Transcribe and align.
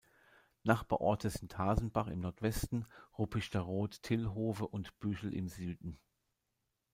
Nachbarorte 0.63 1.29
sind 1.29 1.59
Hasenbach 1.59 2.07
im 2.07 2.21
Nordwesten, 2.21 2.87
Ruppichteroth-Thilhove 3.19 4.65
und 4.67 4.91
-Büchel 4.97 5.29
im 5.29 5.47
Süden. 5.47 5.99